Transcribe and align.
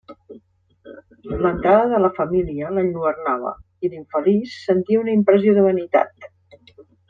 L'entrada 1.41 1.83
de 1.91 1.99
la 2.05 2.09
família 2.15 2.71
l'enlluernava, 2.77 3.53
i 3.87 3.93
l'infeliç 3.95 4.59
sentia 4.67 5.03
una 5.07 5.15
impressió 5.21 5.59
de 5.61 5.71
vanitat. 5.71 6.31